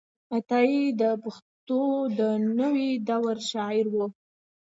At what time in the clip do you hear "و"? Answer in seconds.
3.93-3.95